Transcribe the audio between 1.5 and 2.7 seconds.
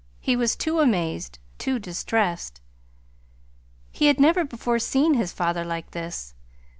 too distressed.